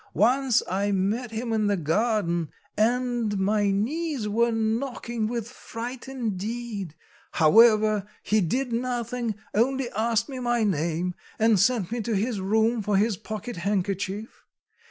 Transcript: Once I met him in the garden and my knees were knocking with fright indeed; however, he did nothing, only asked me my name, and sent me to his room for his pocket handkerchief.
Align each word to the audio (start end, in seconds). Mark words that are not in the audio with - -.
Once 0.15 0.63
I 0.67 0.91
met 0.91 1.29
him 1.29 1.53
in 1.53 1.67
the 1.67 1.77
garden 1.77 2.49
and 2.75 3.37
my 3.37 3.69
knees 3.69 4.27
were 4.27 4.51
knocking 4.51 5.27
with 5.27 5.47
fright 5.47 6.07
indeed; 6.07 6.95
however, 7.33 8.07
he 8.23 8.41
did 8.41 8.73
nothing, 8.73 9.35
only 9.53 9.91
asked 9.91 10.27
me 10.27 10.39
my 10.39 10.63
name, 10.63 11.13
and 11.37 11.59
sent 11.59 11.91
me 11.91 12.01
to 12.01 12.15
his 12.15 12.41
room 12.41 12.81
for 12.81 12.97
his 12.97 13.15
pocket 13.15 13.57
handkerchief. 13.57 14.43